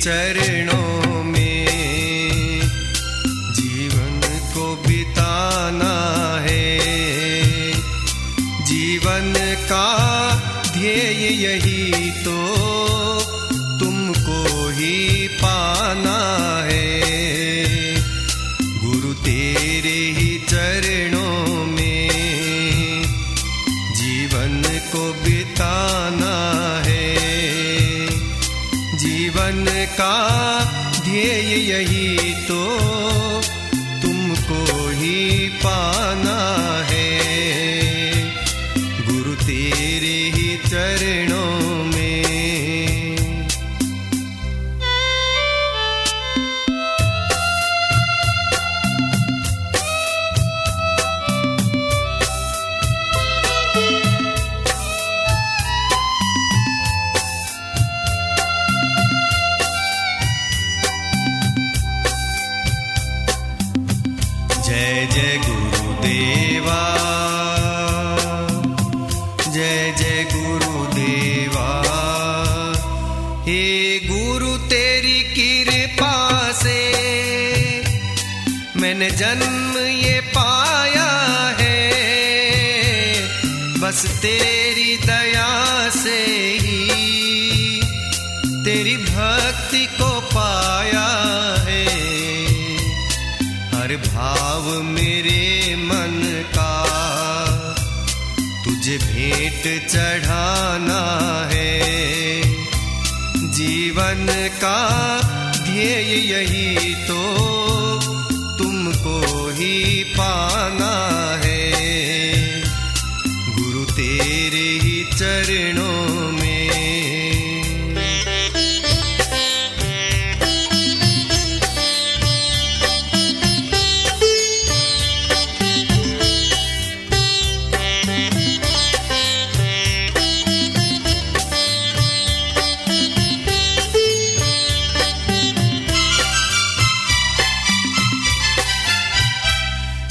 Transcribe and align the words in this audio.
चरणों 0.00 1.22
में 1.24 1.66
जीवन 3.52 4.20
को 4.54 4.64
बिताना 4.76 5.94
है। 6.44 6.78
जीवन 8.64 9.32
का 9.70 9.88
ध्येय 10.72 11.22
यही 11.44 12.10
तो 12.10 12.38
तुमको 13.80 14.68
ही 14.68 15.28
पाना 15.28 16.15
जय 65.16 65.40
गुरुदेवा। 65.46 66.80
जय 69.52 69.94
जय 69.98 70.28
गुरुदेवा। 70.32 71.68
हे 73.46 73.98
गुरु, 73.98 74.56
तेरी 74.56 75.22
कृपा 75.22 76.52
से 76.52 76.80
मैंने 78.76 79.10
जन्म 79.10 79.78
ये 79.78 80.20
पाया 80.20 81.10
है। 81.60 81.90
बस 83.80 84.06
तेरी 84.22 84.96
दया 84.96 85.90
से 85.90 86.25
भेंट 99.26 99.64
चढ़ाना 99.88 101.00
है। 101.52 102.42
जीवन 103.50 104.26
का 104.62 104.78
ध्येय 105.64 106.12
यही 106.32 106.94
तो 107.08 107.22
तुमको 108.58 109.18
ही 109.50 110.04
पाना 110.18 110.85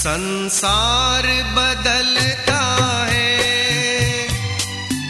संसार 0.00 1.26
बदलता 1.56 2.60
है। 3.10 3.36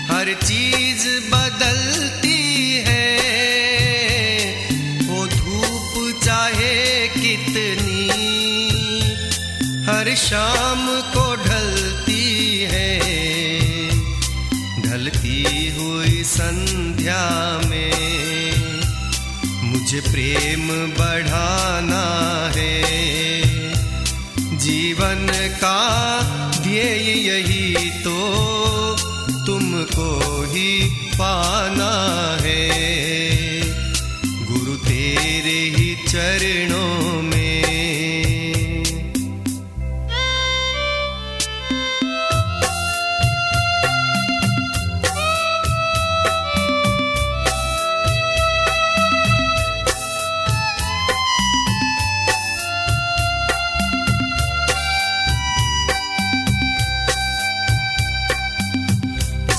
हर 0.07 0.33
चीज़ 0.45 1.31
बदलती 1.31 2.41
है। 2.87 3.19
वो 5.07 5.27
धूप 5.27 6.21
चाहे 6.25 7.09
कितनी, 7.09 8.11
हर 9.85 10.15
शाम 10.17 11.01
को 11.01 11.37
ढलती 11.37 12.59
है। 12.71 13.01
ढलती 14.83 15.69
हुई 15.79 16.25
संध्या 16.25 17.61
में 17.69 18.55
मुझे 19.63 20.01
प्रेम 20.01 20.69
बढ़ाना 20.87 22.05
है। 22.57 23.50
जीवन 24.71 25.27
का 25.63 25.79
ध्येय 26.63 27.07
यही 27.29 27.89
तो 28.03 28.19
तुमको 29.47 30.11
ही 30.53 30.71
पाना 31.15 31.91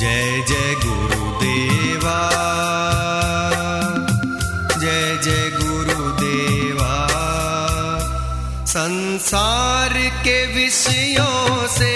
जय 0.01 0.44
जय 0.48 0.75
गुरुदेवा। 0.86 2.19
जय 4.80 5.19
जय 5.24 5.51
गुरुदेवा। 5.62 7.07
संसार 8.65 9.94
के 9.94 10.45
विषयों 10.45 11.68
से 11.68 11.94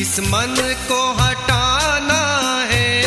इस 0.00 0.20
मन 0.20 0.76
को 0.88 1.12
हटाना 1.12 2.22
है। 2.72 3.02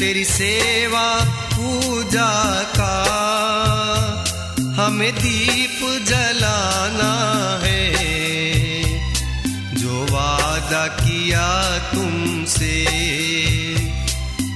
तेरी 0.00 0.24
सेवा, 0.24 1.24
पूजा 1.54 2.62
का 2.62 2.94
हमें 4.82 5.12
दीप 5.12 6.04
जलाना 6.08 7.12
है। 7.66 7.97
तुमसे 12.48 12.76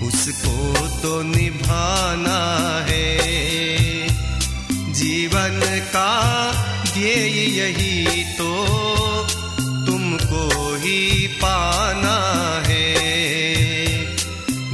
उसको 0.07 0.87
तो 1.01 1.11
निभाना 1.23 2.39
है। 2.89 3.09
जीवन 4.93 5.61
का 5.93 6.13
ध्येय 6.93 7.37
यही 7.59 8.23
तो 8.39 8.53
तुमको 9.87 10.49
ही 10.77 11.27
पाना 11.37 12.17
है। 12.67 12.89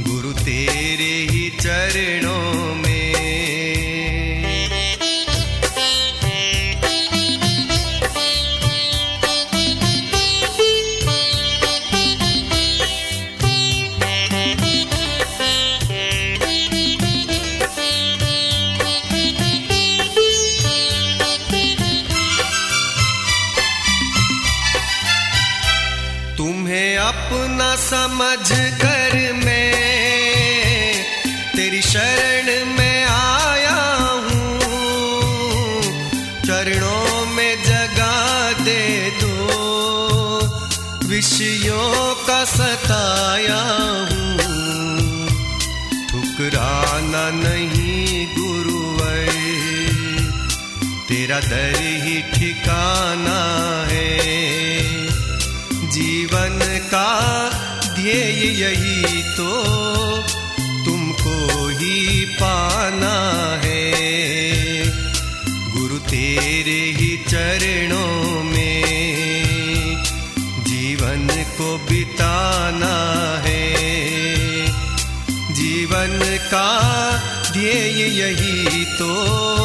गुरु 0.07 0.31
तेरे 0.39 1.13
ही 1.31 1.49
चरणों 1.59 2.48
समझ 27.79 28.47
कर 28.81 29.13
मैं 29.33 29.73
तेरी 31.55 31.81
शरण 31.81 32.47
में 32.77 33.05
आया 33.05 33.79
हूँ। 34.25 35.81
चरणों 36.45 37.25
में 37.35 37.63
जगा 37.63 38.17
दे 38.63 38.83
दो 39.21 39.35
विषयों 41.07 42.15
का 42.27 42.43
सताया 42.45 43.61
हूँ। 44.11 45.27
ठुकराना 46.09 47.25
नहीं 47.39 48.25
गुरुवर, 48.35 49.31
तेरा 51.09 51.39
दर 51.49 51.81
ही 52.05 52.21
ठिकाना 52.33 53.39
है। 53.91 54.18
यही 58.45 59.23
तो 59.23 59.49
तुमको 60.85 61.67
ही 61.67 62.25
पाना 62.25 63.15
है। 63.63 63.91
गुरु 65.77 65.97
तेरे 65.97 66.79
ही 66.97 67.17
चरणों 67.27 68.43
में 68.43 70.03
जीवन 70.63 71.27
को 71.57 71.77
बिताना 71.77 72.95
है। 73.45 73.67
जीवन 75.53 76.19
का 76.51 76.69
ध्येय 77.51 78.19
यही 78.19 78.85
तो 78.85 79.58